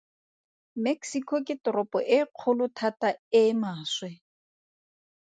[0.85, 3.09] Mexico ke toropo e kgolo thata
[3.41, 4.09] e maswe.